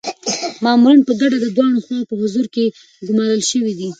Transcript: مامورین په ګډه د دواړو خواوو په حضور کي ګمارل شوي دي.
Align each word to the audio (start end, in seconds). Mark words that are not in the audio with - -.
مامورین 0.63 1.01
په 1.07 1.13
ګډه 1.21 1.37
د 1.41 1.45
دواړو 1.55 1.79
خواوو 1.85 2.09
په 2.09 2.15
حضور 2.21 2.45
کي 2.53 2.65
ګمارل 3.07 3.41
شوي 3.51 3.73
دي. 3.79 3.89